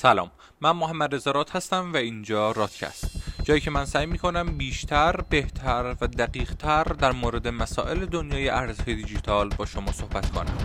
[0.00, 0.30] سلام
[0.60, 3.10] من محمد رزارات هستم و اینجا رادکست.
[3.44, 9.48] جایی که من سعی می‌کنم بیشتر، بهتر و دقیقتر در مورد مسائل دنیای ارزهای دیجیتال
[9.48, 10.56] با شما صحبت کنم.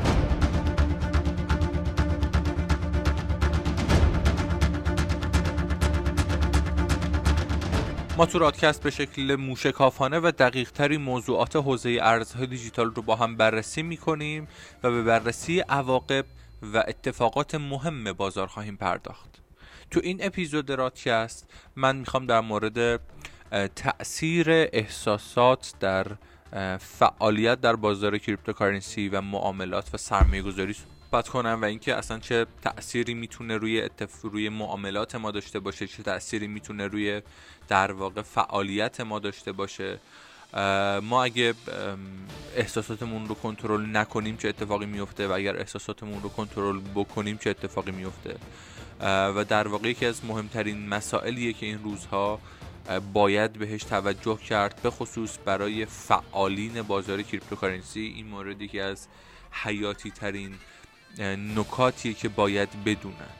[8.17, 13.35] ما تو رادکست به شکل موشکافانه و دقیقتری موضوعات حوزه ارزهای دیجیتال رو با هم
[13.35, 14.47] بررسی می‌کنیم
[14.83, 16.25] و به بررسی عواقب
[16.73, 19.29] و اتفاقات مهم بازار خواهیم پرداخت.
[19.91, 22.99] تو این اپیزود رادکست من می‌خوام در مورد
[23.75, 26.07] تاثیر احساسات در
[26.77, 32.45] فعالیت در بازار کریپتوکارنسی و معاملات و سرمایه گذاری صحبت کنم و اینکه اصلا چه
[32.61, 34.21] تأثیری می‌تونه روی اتف...
[34.21, 37.21] روی معاملات ما داشته باشه چه تأثیری می‌تونه روی
[37.67, 39.99] در واقع فعالیت ما داشته باشه.
[41.03, 41.53] ما اگه
[42.55, 47.91] احساساتمون رو کنترل نکنیم چه اتفاقی میفته و اگر احساساتمون رو کنترل بکنیم چه اتفاقی
[47.91, 48.35] میفته؟
[49.35, 52.39] و در واقع یکی از مهمترین مسائلیه که این روزها
[53.13, 59.07] باید بهش توجه کرد به خصوص برای فعالین بازار cryptocurrency این موردی که از
[59.51, 60.55] حیاتی ترین
[61.55, 63.33] نکاتیه که باید بدونن.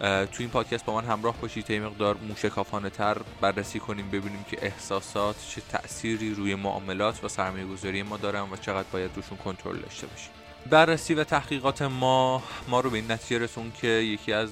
[0.00, 1.64] تو این پادکست با من همراه باشید.
[1.64, 7.66] تا مقدار موشکافانه تر بررسی کنیم ببینیم که احساسات چه تأثیری روی معاملات و سرمایه
[7.66, 10.30] گذاری ما دارن و چقدر باید روشون کنترل داشته باشیم.
[10.70, 14.50] بررسی و تحقیقات ما ما رو به این نتیجه رسون که یکی از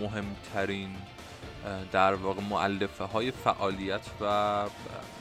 [0.00, 0.90] مهمترین
[1.92, 4.64] در واقع معلفه های فعالیت و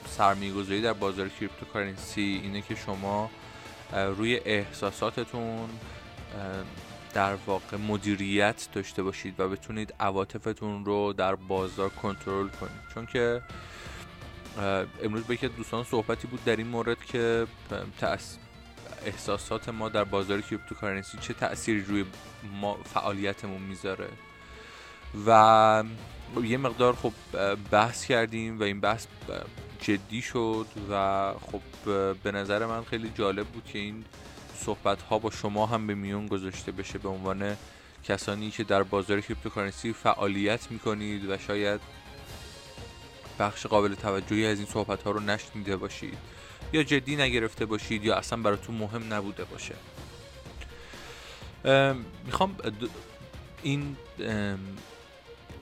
[0.09, 3.29] سرمایه گذاری در بازار کریپتوکارنسی اینه که شما
[3.93, 5.69] روی احساساتتون
[7.16, 12.81] در واقع مدیریت داشته باشید و بتونید عواطفتون رو در بازار کنترل کنید.
[12.94, 13.41] چون که
[15.03, 17.47] امروز با یکی دوستان صحبتی بود در این مورد که
[19.05, 22.05] احساسات ما در بازار cryptocurrency چه تأثیری روی
[22.61, 24.07] ما فعالیتمون می‌ذاره.
[25.27, 25.83] و
[26.44, 27.13] یه مقدار خب
[27.72, 29.07] بحث کردیم و این بحث
[29.79, 31.61] جدی شد و خب
[32.23, 34.06] به نظر من خیلی جالب بود که این
[34.55, 37.57] صحبت ها با شما هم به میون گذاشته بشه به عنوان
[38.03, 41.81] کسانی که در بازار cryptocurrency فعالیت می‌کنید و شاید
[43.39, 46.17] بخش قابل توجهی از این صحبت ها رو نشنیده باشید
[46.73, 49.75] یا جدی نگرفته باشید یا اصلا براتون مهم نبوده باشه.
[52.25, 52.57] می‌خوام
[53.63, 53.97] این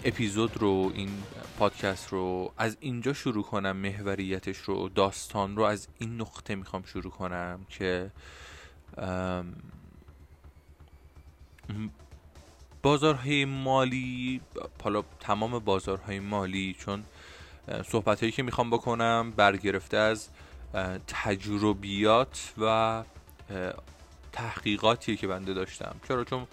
[0.05, 1.23] اپیزود رو این
[1.59, 7.11] پادکست رو از اینجا شروع کنم محوریتش رو داستان رو از این نقطه می‌خوام شروع
[7.11, 8.11] کنم که
[12.81, 14.41] بازارهای مالی
[14.83, 17.03] حالا تمام بازارهای مالی چون
[17.85, 20.29] صحبت هایی که می‌خوام بکنم برگرفته از
[21.07, 23.03] تجربیات و
[24.31, 25.95] تحقیقاتی که بنده داشتم.
[26.07, 26.47] چرا؟ چون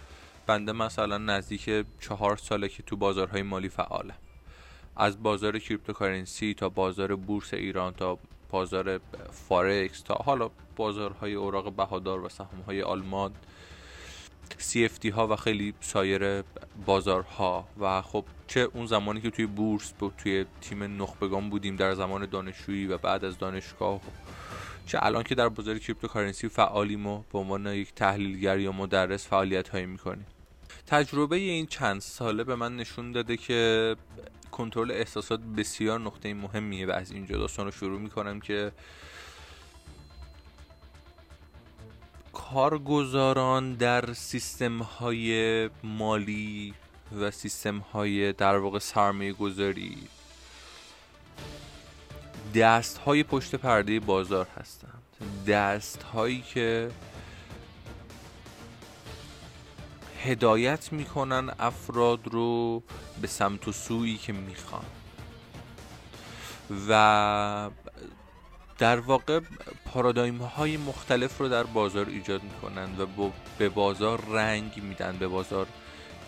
[0.46, 4.16] بنده مثلا نزدیک چهار ساله که تو بازارهای مالی فعالم
[4.96, 8.18] از بازار cryptocurrency تا بازار بورس ایران تا
[8.50, 9.00] بازار
[9.48, 13.32] فارکس تا حالا بازارهای اوراق بهادار و سهامهای آلمان
[14.58, 16.42] CFD ها و خیلی سایر
[16.86, 17.68] بازارها.
[17.80, 22.26] و خب چه اون زمانی که توی بورس بود توی تیم نخبگان بودیم در زمان
[22.26, 24.00] دانشجویی و بعد از دانشگاه
[24.86, 29.68] چه الان که در بازار کریپتوکارنسی فعالیم و به عنوان یک تحلیلگر یا مدرس فعالیت
[29.68, 30.26] هایی می‌کنیم.
[30.86, 33.96] تجربه این چند ساله به من نشون داده که
[34.50, 38.72] کنترل احساسات بسیار نقطه مهمیه و از اینجا داستان رو شروع می‌کنم که
[42.32, 46.74] کارگزاران در سیستم های مالی
[47.20, 49.96] و سیستم های در واقع سرمایه گذاری
[52.54, 55.02] دست های پشت پرده بازار هستند.
[55.46, 56.90] دست هایی که
[60.24, 62.82] هدایت می‌کنن افراد رو
[63.20, 64.84] به سمت و سویی که می‌خوان.
[66.88, 67.70] و
[68.78, 69.40] در واقع
[69.86, 75.66] پارادایم های مختلف رو در بازار ایجاد می‌کنن و به بازار رنگ میدن به بازار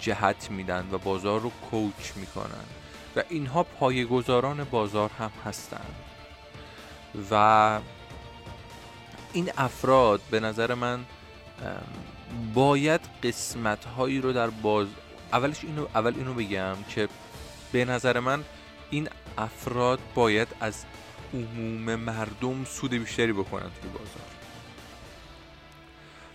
[0.01, 2.65] جهت میدن و بازار رو کوچ می‌کنن.
[3.17, 5.95] و اینها پایگزاران بازار هم هستند
[7.31, 7.81] و
[9.33, 11.05] این افراد به نظر من
[12.55, 14.89] باید قسمت هایی رو در باز
[15.33, 17.09] اولش اینو اول اینو بگم که
[17.73, 18.45] به نظر من
[18.91, 19.09] این
[19.39, 20.85] افراد باید از
[21.35, 24.23] عموم مردم سود بیشتری بکنن توی بازار.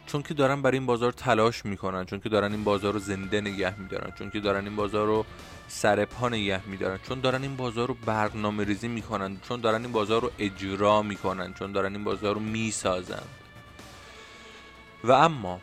[0.05, 3.41] چون که دارن برای این بازار تلاش می‌کنن چون که دارن این بازار رو زنده
[3.41, 5.25] نگه میدارن چون که دارن این بازار رو
[5.67, 9.91] سر پا نگه میدارن چون دارن این بازار رو برنامه ریزی می‌کنن چون دارن این
[9.91, 13.23] بازار رو اجرا می‌کنن چون دارن این بازار رو می‌سازن.
[15.03, 15.61] و اما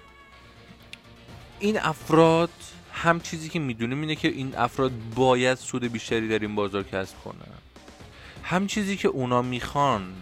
[1.58, 2.50] این افراد
[2.92, 7.18] هم چیزی که می‌دونیم اینه که این افراد باید سود بیشتری در این بازار کسب
[7.24, 7.54] کنن.
[8.42, 10.14] هم چیزی که اونا می‌خوان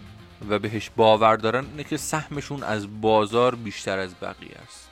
[0.48, 4.88] و بهش باور دارن اینه که سهمشون از بازار بیشتر از بقیه است.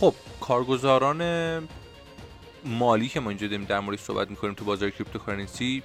[0.00, 1.22] خب کارگزاران
[2.64, 5.82] مالی که ما اینجا داریم در مورد صحبت می‌کنیم تو بازار کریپتوکارنسی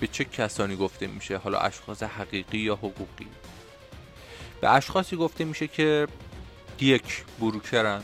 [0.00, 3.26] به چه کسانی گفته میشه؟ حالا اشخاص حقیقی یا حقوقی؟
[4.60, 6.06] به اشخاصی گفته میشه که
[6.82, 8.02] یک broker ن.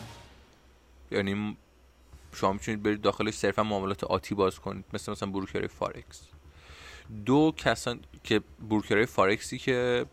[1.10, 1.56] یعنی
[2.34, 4.84] شما می‌تونید برید داخلش صرفا معاملات آتی باز کنید.
[4.92, 6.22] مثل مثلا broker ای فارکس
[7.26, 10.06] دو کسان که broker ای فارکسی که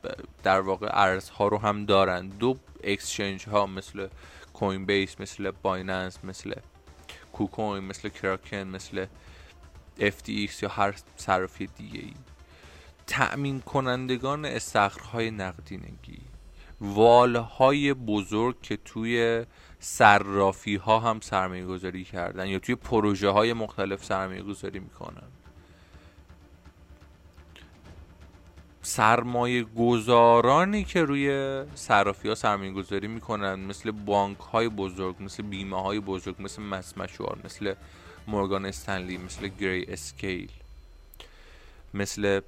[0.43, 2.27] در واقع ارزها رو هم دارن.
[2.27, 4.07] دو exchange ها مثل
[4.53, 6.53] Coinbase مثل Binance مثل
[7.33, 9.05] KuCoin مثل Kraken مثل
[9.99, 12.13] FTX یا هر صرافی دیگه ای
[13.07, 16.21] تأمین کنندگان استخرهای نقدینگی.
[16.81, 19.45] والهای بزرگ که توی
[19.79, 25.27] صرافی ها هم سرمایه گذاری کردن یا توی پروژه های مختلف سرمایه گذاری می‌کنن.
[28.81, 35.81] سرمایه گذارانی که روی صرافی ها سرمایه گذاری می‌کنن مثل بانک های بزرگ مثل بیمه
[35.81, 37.73] های بزرگ مثل مسمشوار مثل
[38.27, 40.51] Morgan Stanley مثل Grayscale
[41.93, 42.41] مثل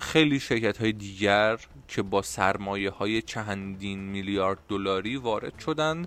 [0.00, 1.58] خیلی شرکت های دیگر
[1.88, 6.06] که با سرمایه های چندین میلیارد دلاری وارد شدن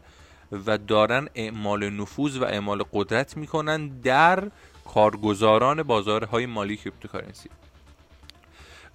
[0.66, 4.52] و دارن اعمال نفوذ و اعمال قدرت می‌کنن در
[4.86, 7.50] کارگزاران بازارهای مالی cryptocurrency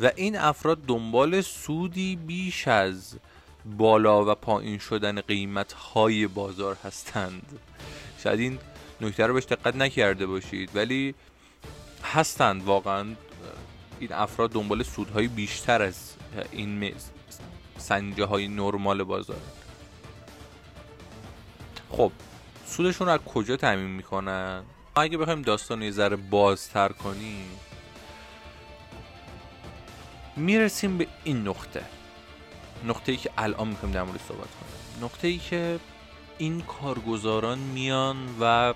[0.00, 3.18] و این افراد دنبال سودی بیش از
[3.64, 7.58] بالا و پایین شدن قیمت های بازار هستند.
[8.22, 8.58] شاید این
[9.00, 11.14] نکته رو بهش دقت نکرده باشید ولی
[12.04, 13.06] هستند واقعا.
[14.00, 16.14] این افراد دنبال سودهای بیشتر از
[16.52, 16.94] این
[17.78, 19.40] سنجه های نرمال بازار.
[21.90, 22.12] خب
[22.66, 24.62] سودشون رو از کجا تعمین می‌کنن؟
[24.96, 27.50] اگه بخوایم داستان یه ذره بازتر کنیم
[30.36, 31.84] می‌رسیم به این نقطه.
[32.84, 35.04] نقطه ای که الان می‌خوایم در مورد صحبت کنیم.
[35.04, 35.80] نقطه ای که
[36.38, 38.74] این کارگزاران میان و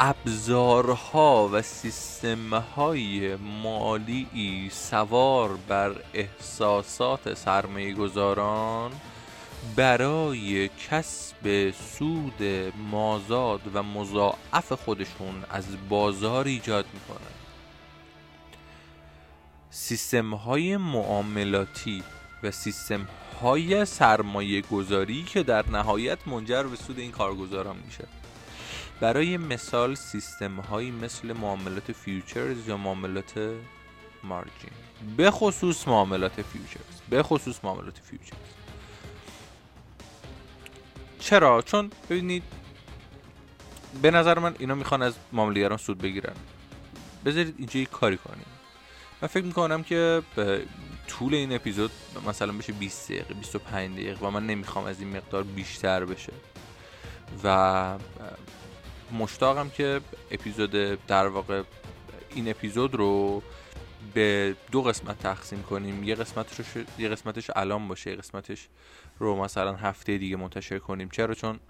[0.00, 8.92] ابزارها و سیستمهای مالی سوار بر احساسات سرمایه گذاران
[9.76, 12.42] برای کسب سود
[12.90, 17.34] مازاد و مضاعف خودشون از بازار ایجاد می‌کنن.
[19.70, 22.02] سیستم های معاملاتی
[22.42, 23.08] و سیستم
[23.42, 28.17] های سرمایه گذاری که در نهایت منجر به سود این کارگزاران میشه.
[29.00, 33.54] برای مثال سیستم هایی مثل معاملات futures یا معاملات
[34.24, 34.70] margin؟
[35.16, 38.38] به خصوص معاملات futures به خصوص معاملات futures.
[41.18, 42.42] چرا؟ چون ببینید
[44.02, 46.34] به نظر من اینا می‌خوان از معاملهگران سود بگیرن.
[47.24, 48.46] بذارید اینجا یک کاری کنیم.
[49.22, 50.22] من فکر می‌کنم که
[51.08, 51.90] طول این اپیزود
[52.26, 56.32] مثلا بشه 20 دقیقه 25 دقیقه و من نمی‌خوام از این مقدار بیشتر بشه.
[57.44, 57.98] و
[59.12, 60.00] مشتاقم که
[60.30, 60.70] اپیزود
[61.06, 61.62] در واقع
[62.34, 63.42] این اپیزود رو
[64.14, 66.04] به دو قسمت تقسیم کنیم.
[66.04, 66.60] یه قسمتش
[66.98, 68.68] یه قسمتش الان باشه یه قسمتش
[69.18, 71.08] رو مثلا هفته دیگه منتشر کنیم.
[71.08, 71.60] چرا؟ چون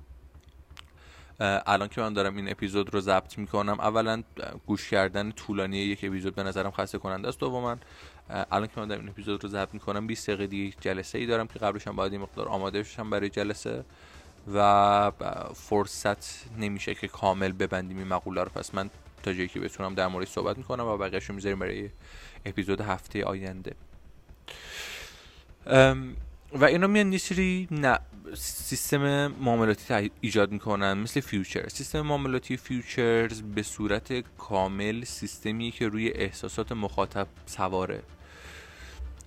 [1.41, 4.23] الان که من دارم این اپیزود رو ضبط می‌کنم اولا
[4.67, 7.41] گوش کردن طولانی یک اپیزود به نظرم خسته کننده است.
[7.41, 7.77] دوما
[8.29, 11.47] الان که من دارم این اپیزود رو ضبط می‌کنم 20 دقیقه دیگه جلسه ای دارم
[11.47, 13.85] که قبلش هم باید این مقدار آماده بشم برای جلسه.
[14.55, 15.13] و
[15.55, 18.51] فرصت نمیشه که کامل ببندیم این مقوله رو.
[18.51, 18.91] پس من
[19.23, 21.91] تا جایی که بتونم در مورد صحبت می‌کنم و بقیهش رو می‌ذاریم برای
[22.47, 23.75] اپیزود هفته آینده.
[26.53, 27.99] و اینا میان یه نه
[28.37, 36.09] سیستم معاملاتی ایجاد می‌کنن مثل future سیستم معاملاتی futures به صورت کامل سیستمی که روی
[36.09, 38.03] احساسات مخاطب سواره.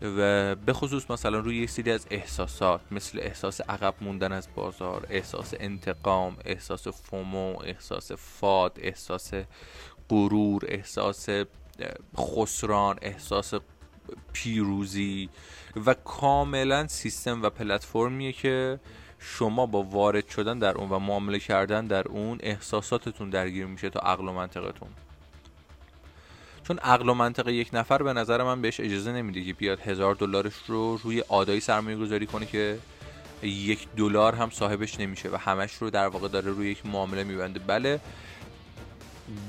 [0.01, 5.07] و به خصوص مثلا روی یک سری از احساسات مثل احساس عقب موندن از بازار
[5.09, 9.33] احساس انتقام احساس فومو احساس فاد احساس
[10.09, 11.29] غرور احساس
[12.17, 13.53] خسران احساس
[14.33, 15.29] پیروزی
[15.85, 18.79] و کاملا سیستم و پلتفرمیه که
[19.19, 23.99] شما با وارد شدن در اون و معامله کردن در اون احساساتتون درگیر میشه تا
[23.99, 24.89] عقل و منطقتون.
[26.71, 30.15] چون عقل و منطق یک نفر به نظر من بهش اجازه نمیده که بیاد هزار
[30.15, 32.79] دلارش رو روی آدای سرمایه گذاری کنه که
[33.43, 37.59] یک دلار هم صاحبش نمیشه و همش رو در واقع داره روی یک معامله میبنده.
[37.59, 37.99] بله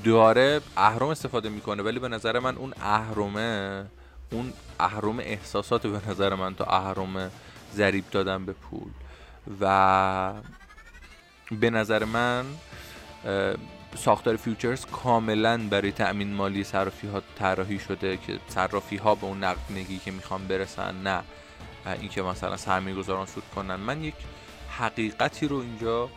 [0.05, 3.85] داره اهرم استفاده می‌کنه ولی به نظر من اون اهرمه
[4.31, 7.31] اون اهرم احساسات به نظر من تا اهرم
[7.75, 8.91] ضریب دادن به پول.
[9.61, 10.33] و
[11.61, 12.45] به نظر من
[13.97, 19.45] ساختار فیوچرز کاملا برای تأمین مالی صرافی ها طراحی شده که صرافی ها به اون
[19.45, 21.23] نقدینگی که می‌خوان برسن نه.
[22.01, 23.77] اینکه مثلا سرمایه گذاران سود کنن.
[23.77, 24.15] من یک
[24.79, 26.11] حقیقتی رو اینجا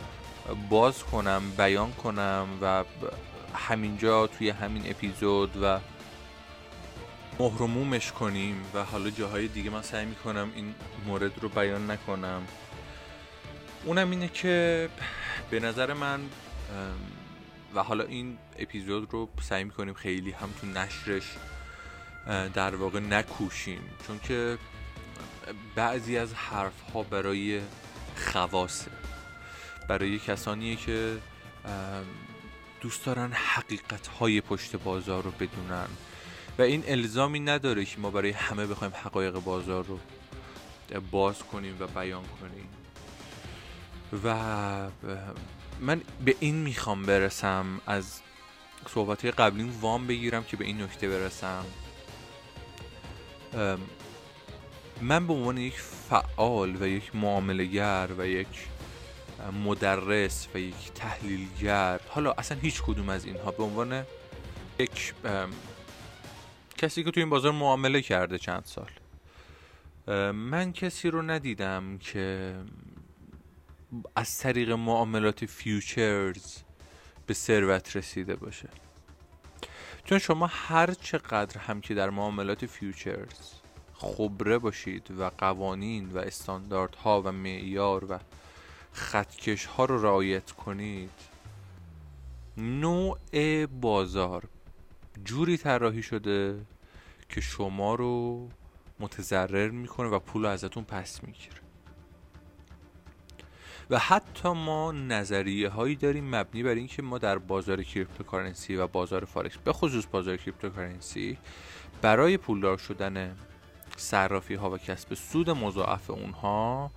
[0.70, 2.84] باز کنم بیان کنم و
[3.54, 5.78] همینجا توی همین اپیزود و
[7.38, 10.74] مهرمومش کنیم و حالا جاهای دیگه من سعی می‌کنم این
[11.06, 12.42] مورد رو بیان نکنم.
[13.84, 14.88] اونم اینه که
[15.50, 16.20] به نظر من
[17.76, 21.36] و حالا این اپیزود رو سعی می‌کنیم خیلی هم تو نشرش
[22.54, 23.80] در واقع نکوشیم.
[24.06, 24.58] چون که
[25.74, 27.60] بعضی از حرف ها برای
[28.16, 28.90] خواسته
[29.88, 31.18] برای کسانیه که
[32.80, 35.88] دوست دارن حقیقت های پشت بازار رو بدونن.
[36.58, 39.98] و این الزامی نداره که ما برای همه بخوایم حقایق بازار رو
[41.10, 42.68] باز کنیم و بیان کنیم.
[44.24, 44.88] و
[45.80, 48.20] من به این می‌خوام برسم از
[48.88, 51.64] صحبت قبلی وام بگیرم که به این نکته برسم.
[55.00, 58.68] من به عنوان یک فعال و یک معاملگر و یک
[59.64, 64.04] مدرس و یک تحلیلگر حالا اصلا هیچ کدوم از اینها به عنوان
[64.78, 65.14] یک
[66.78, 68.90] کسی که تو این بازار معامله کرده چند سال.
[70.32, 72.54] من کسی رو ندیدم که
[74.16, 76.56] از طریق معاملات futures
[77.26, 78.68] به ثروت رسیده باشه.
[80.04, 83.52] چون شما هر چقدر هم که در معاملات futures
[83.94, 88.18] خبره باشید و قوانین و استانداردها و معیار و
[88.92, 91.10] خطکش ها رو رعایت کنید
[92.56, 94.48] نوع بازار
[95.24, 96.66] جوری طراحی شده
[97.28, 98.48] که شما رو
[99.00, 101.65] متضرر می‌کنه و پول ازتون پس می‌گیره.
[103.90, 109.24] و حتی ما نظریه هایی داریم مبنی بر اینکه ما در بازار cryptocurrency و بازار
[109.24, 111.38] فارکس به خصوص بازار cryptocurrency
[112.02, 113.36] برای پولدار شدن
[113.96, 116.90] صرافی ها و کسب سود مضاعف اونها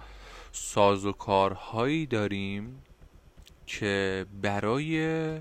[0.51, 2.83] سازوکارهایی داریم
[3.67, 5.39] که برای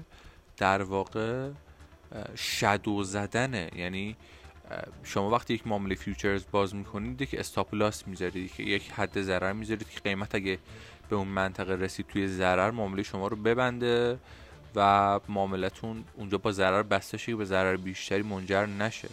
[0.56, 1.50] در واقع
[2.36, 4.16] شدو زدنه یعنی
[5.04, 9.90] شما وقتی یک معامله فیوچرز باز می‌کنید یک استاپلاس می‌ذارید که یک حد ضرر می‌ذارید
[9.90, 10.58] که قیمت اگه
[11.08, 14.18] به اون منطقه رسید توی ضرر معامله شما رو ببنده
[14.74, 19.08] و معاملتون اونجا با ضرر بسته شه به ضرر بیشتری منجر نشه.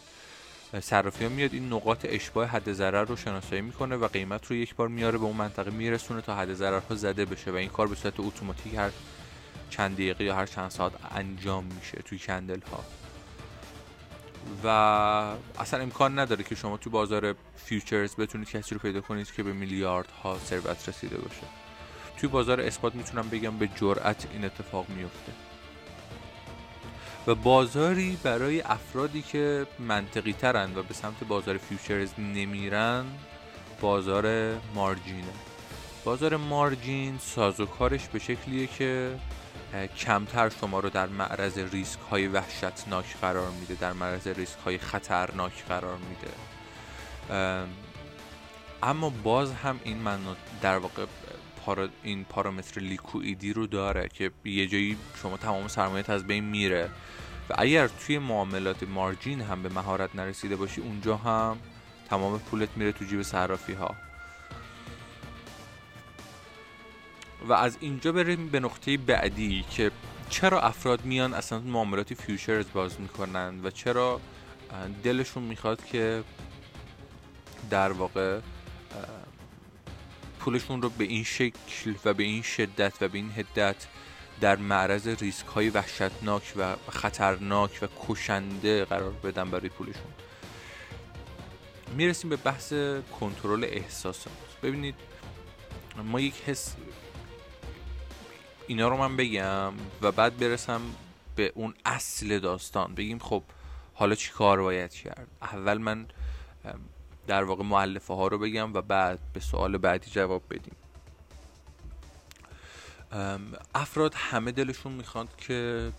[0.82, 4.76] صرافی ها میاد این نقاط اشباه حد ضرر رو شناسایی می‌کنه و قیمت رو یک
[4.76, 7.96] بار میاره به اون منطقه میرسونه تا حد ضررها زده بشه و این کار به
[7.96, 8.90] صورت اتوماتیک هر
[9.70, 12.84] چند دقیقه یا هر چند ساعت انجام میشه توی candle ها
[14.64, 14.68] و
[15.60, 19.54] اصلا امکان نداره که شما تو بازار futures بتونید کسی رو پیدا کنید که به
[19.54, 21.65] میلیاردها ثروت رسیده باشه.
[22.18, 25.32] توی بازار spot می‌تونم بگم به جرأت این اتفاق میفته
[27.28, 33.06] و بازاری برای افرادی که منطقی ترن و به سمت بازار futures نمیرن
[33.82, 35.34] بازار margin ه.
[36.04, 39.16] بازار مارجین سازوکارش به شکلیه که
[39.98, 45.66] کمتر شما رو در معرض ریسک های وحشتناک قرار میده در معرض ریسک های خطرناک
[45.70, 46.32] قرار میده.
[48.84, 50.20] اما باز هم این من
[50.62, 51.06] در واقع
[52.04, 56.90] این پارامتر لیکویدی رو داره که یه جایی شما تمام سرمایت از بین میره.
[57.50, 61.58] و اگر توی معاملات مارجین هم به مهارت نرسیده باشی اونجا هم
[62.10, 63.96] تمام پولت میره تو جیب صرافی ها
[67.48, 69.92] و از اینجا بریم به نقطه بعدی که
[70.30, 74.22] چرا افراد میان اصلا معاملات فیوچرز باز می‌کنن و چرا
[75.04, 76.24] دلشون می‌خواد که
[77.70, 78.40] در واقع
[80.46, 83.76] پولشون رو به این شکل و به این شدت و به این هدت
[84.42, 90.14] در معرض ریسک های وحشتناک و خطرناک و کشنده قرار بدن برای پولشون.
[91.96, 92.74] می‌رسیم به بحث
[93.20, 94.34] کنترل احساسات.
[94.64, 94.96] ببینید
[96.04, 96.76] ما یک حس
[98.68, 100.82] اینا رو من بگم و بعد برسم
[101.36, 102.96] به اون اصل داستان.
[102.96, 103.44] بگیم خب
[103.94, 106.06] حالا چی کار باید کرد؟ اول من
[107.28, 110.76] در واقع معلفه ها رو بگم و بعد به سوال بعدی جواب بدیم.
[113.76, 115.92] افراد همه دلشون می‌خواد که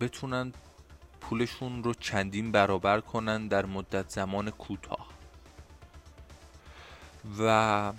[0.00, 0.52] بتونن
[1.20, 5.08] پولشون رو چندین برابر کنن در مدت زمان کوتاه.
[7.38, 7.92] و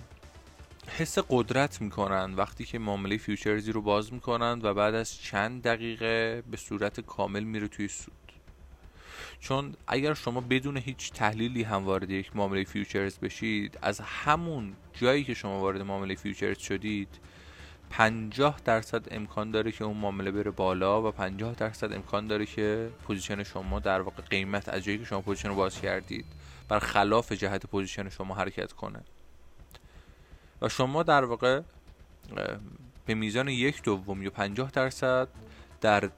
[0.88, 5.64] حس قدرت می‌کنن وقتی که معامله futures ی رو باز می‌کنن و بعد از چند
[5.64, 8.23] دقیقه به صورت کامل میره توی سود
[9.44, 15.24] چون اگر شما بدون هیچ تحلیلی هم وارد یک معامله futures بشید از همون جایی
[15.24, 17.08] که شما وارد معامله futures شدید
[17.90, 22.90] 50 درصد امکان داره که اون معامله بره بالا و 50 درصد امکان داره که
[23.08, 26.26] position شما در واقع قیمت از جایی که شما position رو باز کردید
[26.70, 29.00] بر خلاف جهت position شما حرکت کنه.
[30.62, 31.62] و شما در واقع
[33.06, 35.28] به میزان یک دوم یا 50 درصد
[35.82, 36.10] در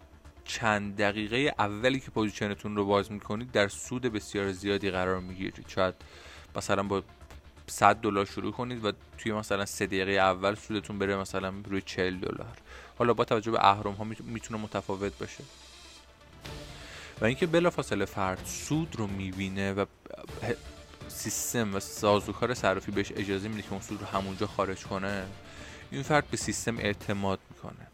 [0.46, 5.66] چند دقیقه اولی که position تون رو باز می‌کنید در سود بسیار زیادی قرار می‌گیرید.
[5.68, 5.96] شاید
[6.56, 7.04] مثلا با
[7.68, 12.20] 100 دلار شروع کنید و توی مثلا سه دقیقه اول سودتون بره مثلا روی 40
[12.20, 12.58] دلار.
[12.98, 15.44] حالا با توجه به اهرم ها می‌تونه متفاوت باشه.
[17.22, 19.86] و اینکه بلافاصله فرد سود رو می‌بینه و
[21.08, 25.26] سیستم و سازوکار صرافی بهش اجازه میده که اون سود رو همونجا خارج کنه
[25.92, 27.88] این فرد به سیستم اعتماد می‌کنه.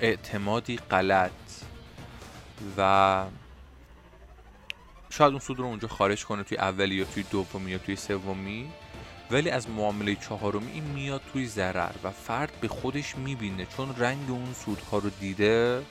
[0.00, 1.30] اعتمادی غلط.
[2.78, 3.24] و
[5.10, 8.70] شاید اون سود رو اونجا خارج کنه توی اولی یا توی دومی یا توی سومی.
[9.30, 14.30] ولی از معامله چهارمی این میاد توی ضرر و فرد به خودش می‌بینه چون رنگ
[14.30, 15.82] اون سودها رو دیده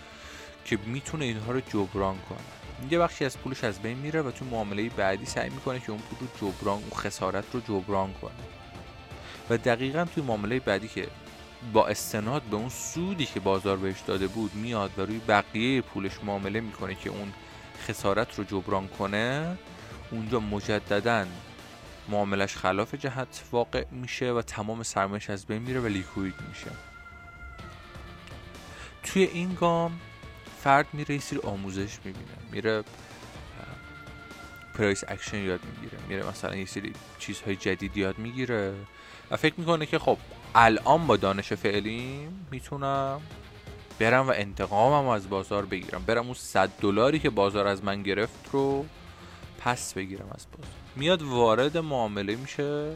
[0.65, 2.91] که می‌تونه اینها رو جبران کنه.
[2.91, 6.01] یه بخشی از پولش از بین میره و توی معامله بعدی سعی می‌کنه که اون
[6.01, 8.31] پول رو جبران اون خسارت رو جبران کنه.
[9.49, 11.07] و دقیقا توی معامله بعدی که
[11.73, 16.23] با استناد به اون سودی که بازار بهش داده بود میاد و روی بقیه پولش
[16.23, 17.33] معامله می‌کنه که اون
[17.87, 19.57] خسارت رو جبران کنه
[20.11, 21.25] اونجا مجددا
[22.09, 26.71] معاملش خلاف جهت واقع میشه و تمام سرمایش از بین میره و لیکوید میشه.
[29.03, 29.99] توی این گام
[30.63, 32.83] فرد میره یه سری آموزش می‌بینه میره
[34.73, 38.73] price action یاد می‌گیره میره مثلا یه سری چیزهای جدید یاد می‌گیره
[39.31, 40.17] و فکر می‌کنه که خب
[40.55, 43.21] الان با دانش فعلیم می‌تونم
[43.99, 46.03] برم و انتقامم از بازار بگیرم.
[46.05, 48.85] برم اون صد دلاری که بازار از من گرفت رو
[49.59, 50.75] پس بگیرم از بازار.
[50.95, 52.93] میاد وارد معامله میشه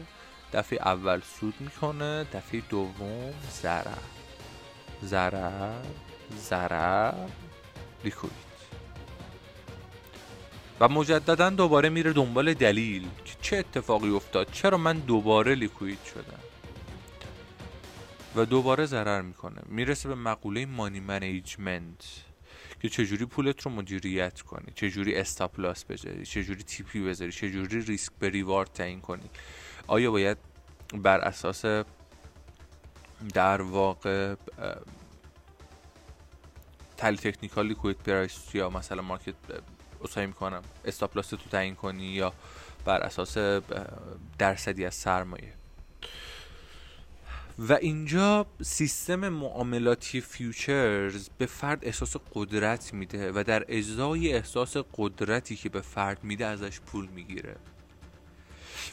[0.52, 3.32] دفعه اول سود می‌کنه دفعه دوم
[3.62, 3.98] ضرر.
[5.04, 5.72] ضرر
[6.38, 7.12] ضرر
[8.04, 8.46] liquid.
[10.80, 14.48] و مجددا دوباره میره دنبال دلیل که چه اتفاقی افتاد.
[14.52, 16.45] چرا من دوباره liquid شدم؟
[18.36, 19.62] و دوباره ضرر می‌کنه.
[19.66, 22.04] می‌رسه به مقوله money management ت
[22.80, 28.12] که چجوری پولت رو مدیریت کنی؟ چجوری stop loss بذاری؟ چجوری TP بذاری؟ چجوری ریسک
[28.18, 29.30] به reward تعیین کنی؟
[29.86, 30.38] آیا باید
[30.94, 31.64] بر اساس
[33.34, 34.34] در واقع
[36.96, 39.34] تلی تکنیکال لیکوید پرایس یا مثلا مارکت
[40.04, 42.32] اصحایی می‌کنم استاپلاس تو تعیین کنی یا
[42.84, 43.38] بر اساس
[44.38, 45.52] درصدی از سرمایه؟
[47.58, 55.56] و اینجا سیستم معاملاتی فیوچرز به فرد احساس قدرت میده و در ازای احساس قدرتی
[55.56, 57.56] که به فرد میده ازش پول می‌گیره.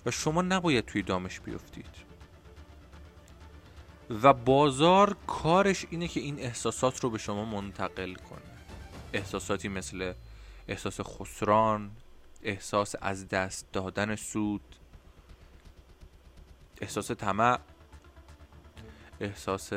[0.05, 2.13] و شما نباید توی دامش بیفتید.
[4.23, 8.41] و بازار کارش اینه که این احساسات رو به شما منتقل کنه.
[9.13, 10.13] احساساتی مثل
[10.67, 11.91] احساس خسران
[12.43, 14.75] احساس از دست دادن سود
[16.81, 17.59] احساس طمع.
[19.23, 19.73] احساس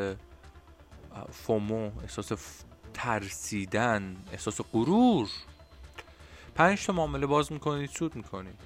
[1.32, 2.32] فومو احساس
[2.94, 5.28] ترسیدن احساس غرور.
[6.54, 8.58] پنج تا معامله باز می‌کنید سود می‌کنید.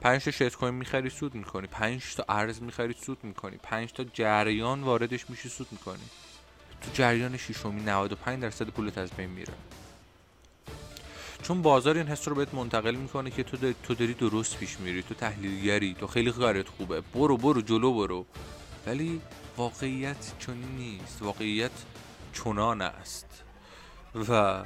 [0.00, 4.04] پنج تا شیت کوین می‌خری سود می‌کنی پنج تا ارز می‌خری سود می‌کنی پنج تا
[4.04, 6.04] جریان واردش میشی سود می‌کنی
[6.80, 9.54] تو جریان شیشمی 95 درصد پولت از بین میره.
[11.42, 14.80] چون بازار این حس رو بهت منتقل می‌کنه که تو داری, تو داری درست پیش
[14.80, 17.00] میری تو تحلیلگری تو خیلی کارت خوبه.
[17.00, 18.26] برو برو جلو برو.
[18.86, 19.20] ولی
[19.56, 21.22] واقعیت چنین نیست.
[21.22, 21.70] واقعیت
[22.32, 23.26] چنان است.
[24.14, 24.62] و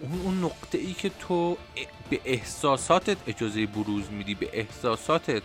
[0.00, 1.56] اون نقطه ای که تو
[2.10, 5.42] به احساساتت اجازه بروز میدی به احساساتت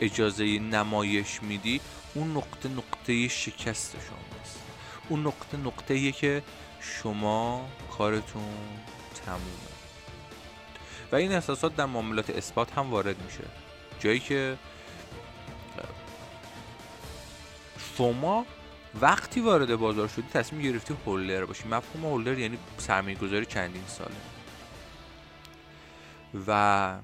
[0.00, 1.80] اجازه نمایش میدی
[2.14, 4.62] اون نقطه نقطه شکست شماست.
[5.08, 6.42] اون نقطه نقطه که
[6.80, 8.54] شما کارتون
[9.26, 9.68] تمومه.
[11.12, 13.44] و این احساسات در معاملات اثبات هم وارد میشه.
[14.00, 14.56] جایی که
[17.98, 18.46] شما
[19.00, 21.68] وقتی وارد بازار شدی تصمیم گرفتی هولدر باشی.
[21.68, 24.14] مفهوم هولدر یعنی سرمایه گذاری چندین ساله.
[26.46, 26.98] و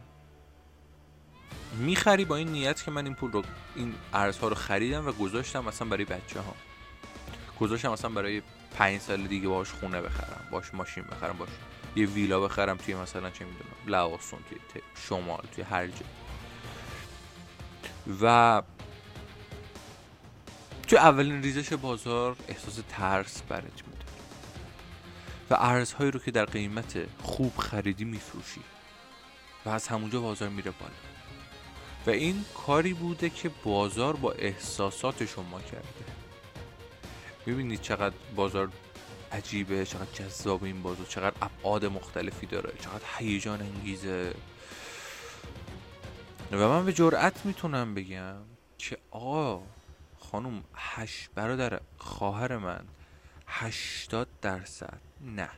[1.78, 3.42] می‌خری با این نیت که من این پول رو
[3.76, 6.54] این ارزها رو خریدم و گذاشتم مثلا برای بچه ها
[7.60, 8.42] گذاشتم مثلا برای
[8.78, 11.48] پنج سال دیگه باش خونه بخرم باش ماشین بخرم باش
[11.96, 15.94] یه ویلا بخرم توی مثلا چه می‌دونم لواسون توی شمال توی هر جا.
[18.22, 18.62] و
[20.84, 24.04] تو اولین ریزش بازار احساس ترس برات میده
[25.50, 28.60] و ارزهایی رو که در قیمت خوب خریدی میفروشی
[29.66, 30.92] و از همونجا بازار میره بالا.
[32.06, 36.04] و این کاری بوده که بازار با احساسات شما کرده.
[37.46, 38.68] ببینید چقدر بازار
[39.32, 44.34] عجیبه چقدر جذاب این بازار چقدر ابعاد مختلفی داره چقدر هیجان انگیزه.
[46.52, 48.36] و من به جرأت می‌تونم بگم
[48.78, 49.62] که آقا
[50.34, 52.84] خانم هشت برادر خواهر من
[53.46, 55.00] هشتاد درصد.
[55.20, 55.50] نه.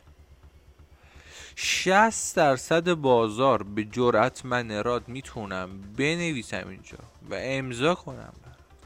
[1.55, 6.97] شست درصد بازار به جرأت من اراد می‌تونم بنویسم اینجا
[7.29, 8.33] و امضا کنم.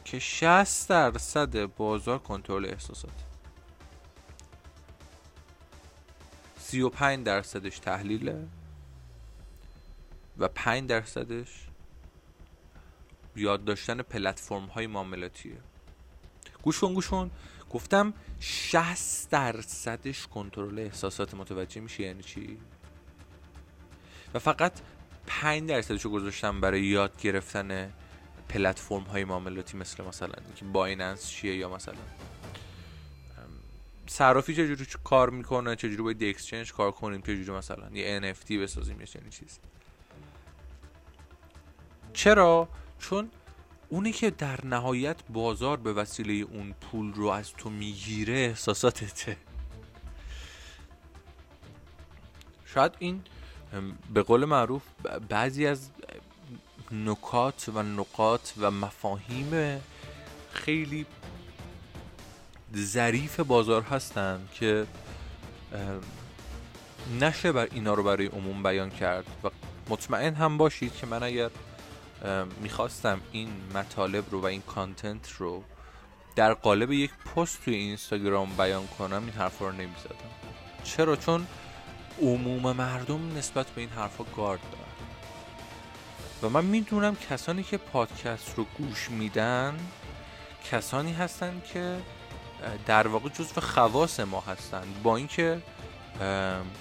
[0.05, 3.11] که شست درصد بازار کنترل احساسات.
[6.59, 8.47] سی و پنج درصدش تحلیله
[10.37, 11.67] و پنج درصدش
[13.35, 15.57] یاد داشتن پلتفرم های معاملاتیه.
[16.63, 17.31] گوش کن گوش کن.
[17.69, 22.57] گفتم 60 درصدش کنترل احساسات متوجه میشه یعنی چی؟
[24.33, 24.73] و فقط
[25.27, 27.93] 5 درصدش رو گذاشتم برای یاد گرفتن
[28.49, 31.95] پلتفرم های معاملاتی مثل مثلا که بایننس چیه یا مثلا
[34.07, 39.05] صرافی چجوری کار می‌کنه چجوری باید اکسچنج کار کنیم چجوری مثلا یه NFT بسازیم یا
[39.05, 39.59] چنین چیز
[42.13, 42.69] چرا؟
[42.99, 43.29] چون
[43.91, 49.37] اونی که در نهایت بازار به وسیله اون پول رو از تو می‌گیره احساساتته.
[52.65, 53.21] شاید این
[54.13, 54.81] به قول معروف
[55.29, 55.89] بعضی از
[56.91, 59.81] نکات و نقاط و مفاهیم
[60.51, 61.05] خیلی
[62.75, 64.87] ظریف بازار هستن که
[67.19, 69.25] نشه بر اینا رو برای عموم بیان کرد.
[69.43, 69.49] و
[69.89, 71.49] مطمئن هم باشید که من اگر
[72.61, 75.63] می‌خواستم این مطالب رو و این کانتنت رو
[76.35, 80.15] در قالب یک پست توی اینستاگرام بیان کنم این حرفا رو نمی‌زدم.
[80.83, 81.47] چرا؟ چون
[82.21, 84.81] عموم مردم نسبت به این حرفا گارد دارن.
[86.43, 89.79] و من می‌دونم کسانی که پادکست رو گوش میدن
[90.71, 91.97] کسانی هستن که
[92.85, 94.83] در واقع جزو خواص ما هستن.
[95.03, 95.61] با اینکه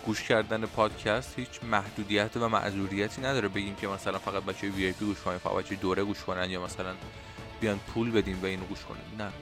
[0.06, 3.48] گوش کردن پادکست هیچ محدودیت و معذوریتی نداره.
[3.48, 6.94] بگیم که مثلا فقط بچه VIP گوش کنن فقط بچه دوره گوش کنن یا مثلا
[7.60, 9.32] بیان پول بدیم و اینو گوش کنن نه.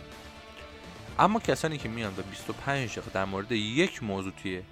[1.19, 4.63] اما کسانی که میان و 25 دقیقه در مورد یک موضوع توی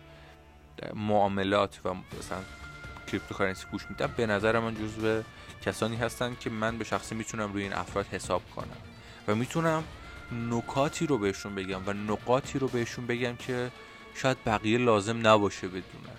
[0.94, 2.38] معاملات و مثلا
[3.06, 5.22] cryptocurrency گوش میدن به نظر من جزو
[5.62, 8.76] کسانی هستن که من به شخصی می‌تونم روی این افراد حساب کنم
[9.28, 9.84] و می‌تونم
[10.50, 13.70] نکاتی رو بهشون بگم و نقاطی رو بهشون بگم که
[14.16, 16.16] شاید بقیه لازم نباشه بدونن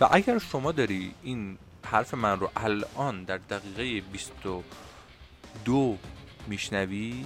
[0.00, 5.98] و اگر شما داری این حرف من رو الان در دقیقه 22
[6.46, 7.24] میشنوی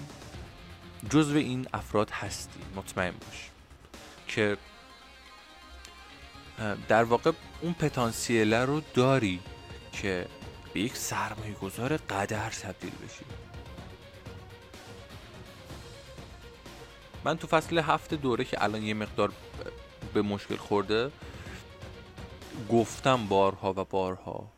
[1.10, 2.60] جزو این افراد هستی.
[2.76, 3.50] مطمئن باش.
[4.28, 4.56] که
[6.88, 9.40] در واقع اون پتانسیله رو داری
[9.92, 10.26] که
[10.74, 13.24] به یک سرمایه گذار قدر تبدیل بشی.
[17.24, 19.32] من تو فصل هفت دوره که الان یه مقدار
[20.14, 21.10] به مشکل خورده
[22.70, 24.52] گفتم بارها و بارها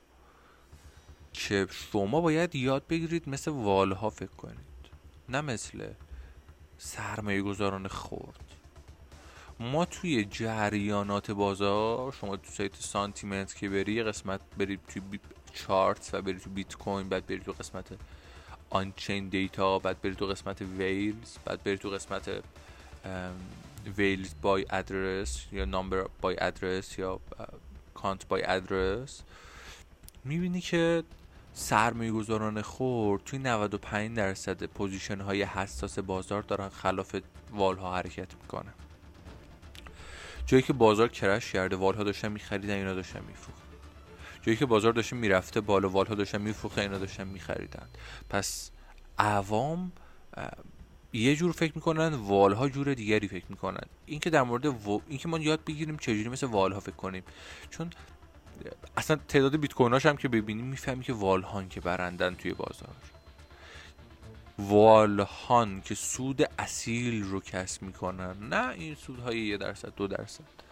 [1.33, 4.59] که شما باید یاد بگیرید مثل والها فکر کنید.
[5.29, 5.89] نه مثل
[6.79, 8.41] سرمایه گذاران خورد
[9.61, 15.03] ما توی جریانات بازار شما تو سایت سانتیمنت که بری قسمت برید توی
[15.55, 17.85] چارت و برید تو بیت کوین بعد برید تو قسمت
[18.71, 22.31] on-chain data بعد برید تو قسمت whales بعد برید تو قسمت
[23.97, 27.21] whales by address یا number by address یا
[27.95, 29.23] count by address
[30.25, 31.05] می‌بینی که
[31.55, 37.17] سرمایه گذاران خورد توی 95 درصد position های حساس بازار دارن خلاف
[37.51, 38.75] وال ها حرکت می‌کنن
[40.47, 43.66] جایی که بازار crash کرده وال ها داشتن میخریدن اینا داشتن میفروختن.
[44.47, 47.89] جایی که بازار داشته می‌رفته بالا وال ها داشتن میفروختن اینا داشتن میخریدن.
[48.31, 48.71] پس
[49.19, 49.93] عوام
[51.13, 53.87] یه جور فکر می‌کنن والها جور دیگری فکر می‌کنن.
[54.07, 55.03] اینکه در مورد و...
[55.09, 57.23] اینکه ما یاد بگیریم چجوری مثل والها فکر کنیم.
[57.71, 57.91] چون
[58.97, 62.95] اصلا تعداد بیت کویناش هم که ببینیم می‌فهمی که والهان که برندن توی بازار.
[64.59, 68.49] والهان که سود اصیل رو کسب می‌کنن.
[68.49, 70.66] نه این سودهای یه درصد دو درصد.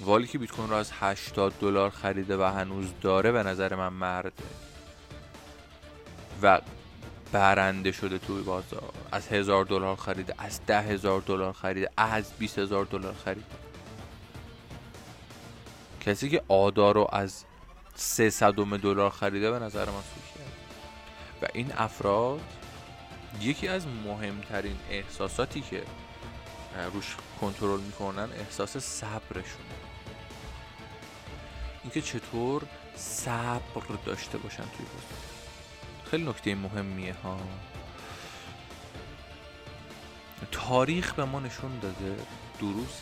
[0.00, 3.92] والی که بیت کوین رو از 80 دلار خریده و هنوز داره به نظر من
[3.92, 4.44] مرده.
[6.42, 6.60] و
[7.32, 8.92] برنده شده توی بازار.
[9.12, 13.46] از هزار دلار خریده از ده هزار دلار خریده از بیست هزار دلار خریده.
[16.00, 17.44] کسی که آدا رو از
[17.94, 20.42] سه صدم دلار خریده به نظر من سود
[21.42, 22.40] و این افراد
[23.40, 25.82] یکی از مهمترین احساساتی که
[26.92, 29.78] روش کنترل می‌کنن احساس صبرشونه.
[31.82, 32.62] اینکه چطور
[32.96, 35.18] صبر داشته باشن توی بازار
[36.10, 37.38] خیلی نکته مهمیه ها.
[40.52, 42.16] تاریخ به ما نشون داده
[42.60, 43.00] دروس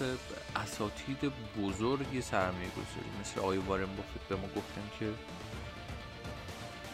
[0.57, 3.11] اساتید بزرگی سرمایه گذاری.
[3.21, 5.13] مثل آقای وارن بافت به ما گفتن که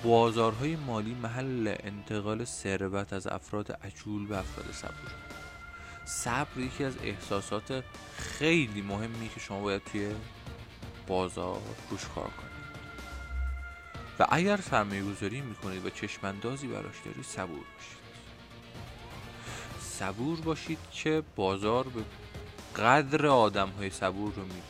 [0.04, 5.12] بازارهای مالی محل انتقال ثروت از افراد عجول به افراد صبور.
[6.04, 7.84] صبر یکی از احساسات
[8.16, 10.14] خیلی مهمی که شما باید توی
[11.06, 11.60] بازار
[11.90, 12.52] روش کار کنید.
[14.18, 18.02] و اگر سرمایه گذاری می‌کنید و چشماندازی براش دارید صبور باشید.
[19.80, 22.02] صبور باشید که بازار به
[22.82, 24.62] قدر آدم های صبور رو می‌دونه.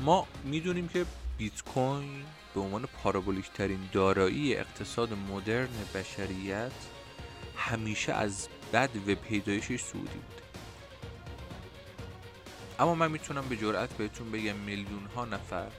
[0.00, 1.06] ما می‌دونیم که
[1.38, 6.72] بیت کوین به عنوان پارابولیک ترین دارایی اقتصاد مدرن بشریت
[7.56, 10.42] همیشه از بد و پیدایشش سعودی بود.
[12.78, 15.70] اما من می‌تونم به جرأت بهتون بگم میلیون ها نفر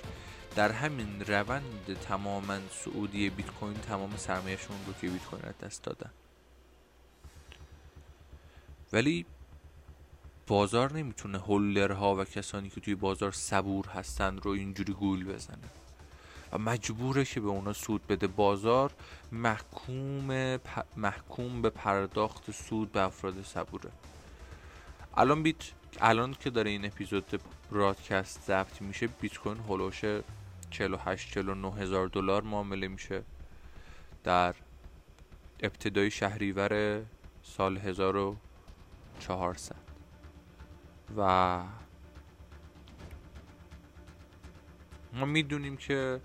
[0.55, 6.11] در همین روند تماما سعودی بیت کوین تمام سرمایهشون رو که بیت کوین دست دادن.
[8.93, 9.25] ولی
[10.47, 15.80] بازار نمی‌تونه هولرها و کسانی که توی بازار صبور هستند رو اینجوری گول بزنه.
[16.59, 18.27] مجبوره که به اونا سود بده.
[18.27, 18.91] بازار
[19.31, 20.57] محکوم
[20.97, 23.91] محکوم به پرداخت سود به افراد صبوره.
[25.17, 30.01] الان بیت الان که داره این اپیزود برادکست ضبط میشه بیت کوین هولوش
[30.71, 33.23] 48 49 هزار دلار معامله میشه
[34.23, 34.55] در
[35.63, 37.01] ابتدای شهریور
[37.43, 39.75] سال 1400
[41.17, 41.63] و
[45.13, 46.21] ما می‌دونیم که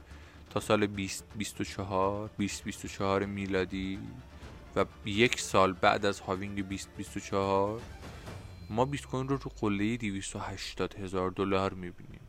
[0.51, 3.99] تا سال 2024 2024 میلادی
[4.77, 7.81] و یک سال بعد از هاوینگ 2024
[8.71, 12.21] ما بیت کوین رو رو قله 280 هزار دلار می‌بینیم.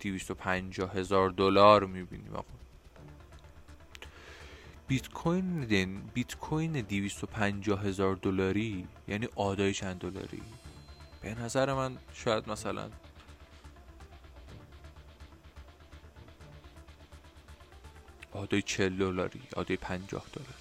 [0.00, 2.58] 250 هزار دلار می‌بینیم آقا.
[4.88, 10.42] بیت کوین بیت کوین 250 هزار دلاری یعنی آدای چند دلاری.
[11.22, 12.90] به نظر من شاید مثلا
[18.38, 20.52] آدای 40 دلاری آدای 50 دلاری.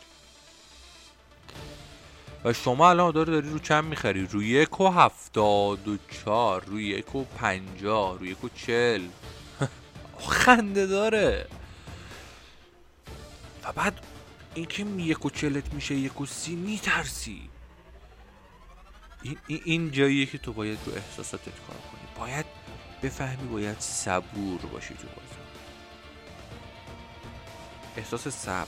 [2.44, 4.28] و شما الان داره داری رو چند می‌خری.
[4.28, 9.02] رو یک و هفتاد و چار رو یک و پنجاه رو یک و چل
[10.30, 11.48] خنده داره.
[13.64, 14.00] و بعد
[14.54, 17.50] اینکه یک و چلت میشه یک و سی میترسی.
[19.24, 22.46] این, این جاییه که تو باید رو احساساتت کار کنی باید
[23.04, 25.37] بفهمی باید صبور باشی تو بازار
[27.98, 28.68] احساس صبر.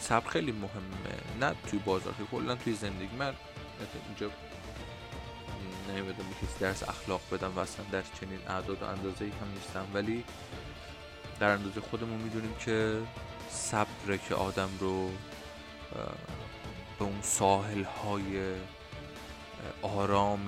[0.00, 1.40] صبر خیلی مهمه.
[1.40, 3.16] نه توی بازار که کلا توی زندگی.
[3.16, 3.34] من
[4.08, 4.30] اینجا
[5.88, 9.86] نمی‌دونم کسی درس اخلاق بدم و اصلا در چنین اعداد و اندازه هم نیستم.
[9.94, 10.24] ولی
[11.40, 13.00] در اندازه خودمون می‌دونیم که
[13.50, 15.10] صبره که آدم رو
[16.98, 18.54] به اون ساحل های
[19.82, 20.46] آرام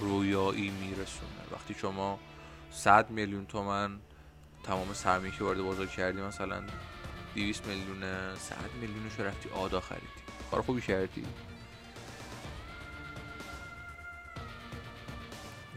[0.00, 1.42] رویایی میرسونه.
[1.52, 2.18] وقتی شما
[2.70, 3.98] 100 میلیون تومن
[4.64, 6.62] تمام سرمایه که وارد بازار کردی مثلا
[7.34, 8.00] 200 میلیون
[8.36, 10.06] 100 میلیونش رفتی آدا خریدی
[10.50, 11.24] کار خوبی کردی.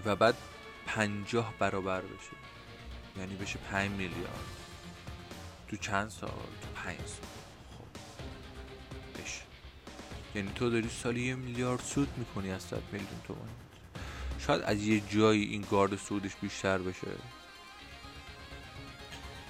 [0.06, 0.36] و بعد
[0.86, 2.38] پنجاه برابر بشه.
[3.18, 4.56] یعنی بشه 5 میلیارد
[5.68, 7.08] تو چند سال؟ تو 5 سال.
[7.78, 7.88] خب.
[9.22, 9.42] بشه.
[10.36, 13.50] یعنی تو داری سالی یه میلیارد سود می‌کنی از 100 میلیون تومان
[14.40, 17.08] شاید از یه جایی این گارد سودش بیشتر بشه.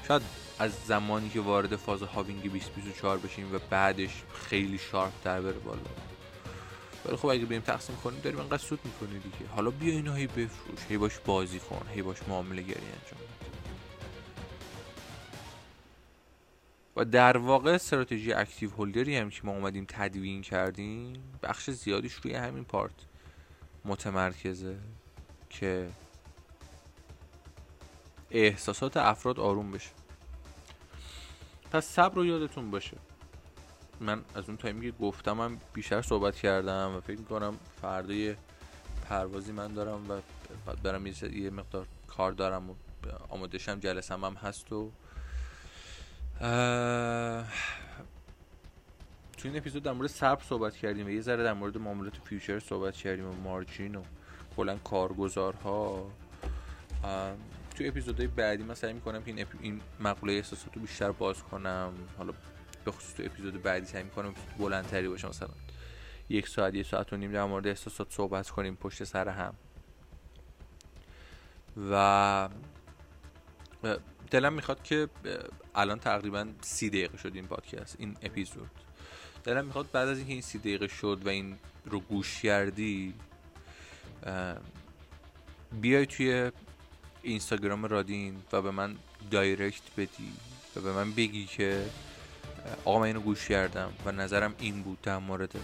[0.08, 0.22] شاید
[0.60, 5.80] از زمانی که وارد فاز halving 2024 بشیم و بعدش خیلی sharp در بره بالا.
[7.06, 9.52] ولی خب اگه بریم تقسیم کنیم داریم انقدر سود می‌کنی دیگه.
[9.56, 13.20] حالا بیا اینا هی بفروش هی باش بازی کن هی باش معامله گری انجام
[16.96, 21.14] و در واقع استراتژی اکتیو هولدری هم که ما اومدیم تدوین کردیم
[21.44, 22.94] بخش زیادیش روی همین پارت
[23.86, 24.78] متمرکزه
[25.50, 25.90] که
[28.36, 29.90] احساسات افراد آروم بشه.
[31.72, 32.98] پس صبر رو یادتون باشه.
[34.00, 38.36] من از اون تایمی که گفتم هم بیشتر صحبت کردم و فکر می‌کنم فردای
[39.10, 40.22] پروازی من دارم و
[40.84, 42.74] برم یه مقدار کار دارم و
[43.30, 44.92] آمادشم جلسم هم هست و
[49.38, 52.60] تو این اپیزود در مورد صبر صحبت کردیم و یه ذره در مورد معاملات فیوچر
[52.60, 54.04] صحبت کردیم و مارجین و
[54.56, 56.12] کلا کارگزارها.
[57.76, 61.94] تو اپیزودهای بعدی من سعی می‌کنم که این, این مقوله احساسات رو بیشتر باز کنم.
[62.18, 62.34] حالا
[62.86, 65.50] به خصوص تو اپیزود بعدی سعی می‌کنم بلندتری باشه مثلا
[66.30, 69.54] یک ساعت یک ساعت و نیم در مورد احساسات صحبت کنیم پشت سر هم.
[71.92, 72.50] و
[74.32, 75.10] دلم می‌خواد که
[75.76, 78.70] الان تقریبا سی دقیقه شد این پادکست این اپیزود.
[79.44, 83.14] دلم می‌خواد بعد از اینکه این سی دقیقه شد و این رو گوش کردی
[85.82, 86.52] بیای توی
[87.26, 88.96] اینستاگرام رادین و به من
[89.32, 90.34] دایرکت بدی
[90.76, 91.86] و به من بگی که
[92.86, 95.56] آقا من اینو گوش کردم و نظرم این بود در مورد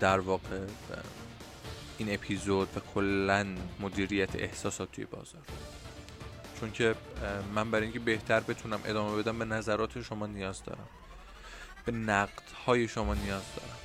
[0.00, 0.58] در واقع
[1.98, 3.46] این اپیزود و کلا
[3.80, 5.42] مدیریت احساسات توی بازار.
[6.60, 6.94] چون که
[7.54, 10.88] من برای اینکه بهتر بتونم ادامه بدم به نظرات شما نیاز دارم.
[11.84, 13.78] به نقد های شما نیاز دارم.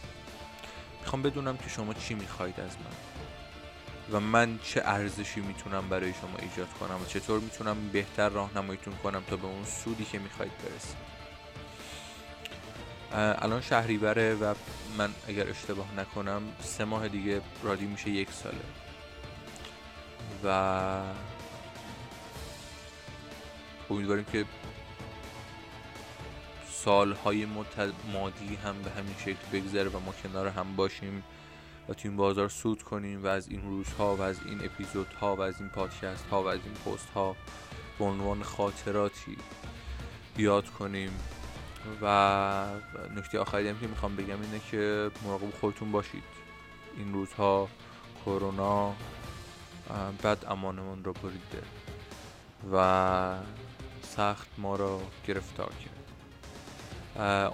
[1.01, 3.04] می‌خوام بدونم که شما چی می‌خواید از من.
[4.11, 9.23] و من چه ارزشی می‌تونم برای شما ایجاد کنم و چطور می‌تونم بهتر راهنماییتون کنم
[9.29, 10.97] تا به اون سودی که می‌خواید برسید.
[13.41, 14.53] الان شهریوره و
[14.97, 18.57] من اگر اشتباه نکنم سه ماه دیگه رادی میشه یک ساله.
[20.43, 21.01] و
[23.89, 24.45] امیدواریم که
[26.71, 27.45] سالهای
[28.13, 31.23] مادی هم به همین شکل بگذره و ما کنار هم باشیم.
[31.89, 35.41] و تو این بازار سود کنیم و از این روزها و از این اپیزودها و
[35.41, 37.35] از این پادکست ها و از این پست ها
[37.99, 39.37] به عنوان خاطراتی
[40.37, 41.11] یاد کنیم.
[42.01, 42.65] و
[43.15, 46.23] نکته آخری هم که می‌خوام بگم اینه که مراقب خودتون باشید.
[46.97, 47.69] این روزها
[48.25, 48.93] کرونا
[50.23, 51.63] بد امانمون رو بریده
[52.73, 53.37] و
[54.01, 55.95] سخت ما رو گرفتار کرد.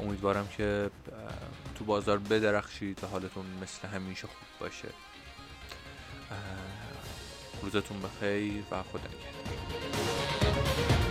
[0.01, 0.89] امیدوارم که
[1.81, 4.87] تو بازار بدرخشید و حالتون مثل همیشه خوب باشه.
[7.61, 11.10] روزتون بخیر و خدا نگهدار.